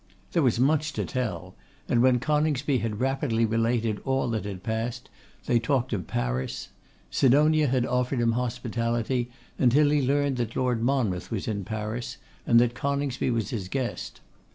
[0.31, 1.53] There was much to tell.
[1.87, 5.09] And when Coningsby had rapidly related all that had passed,
[5.45, 6.69] they talked of Paris.
[7.11, 9.29] Sidonia had offered him hospitality,
[9.59, 12.17] until he learned that Lord Monmouth was in Paris,
[12.47, 14.21] and that Coningsby was his guest.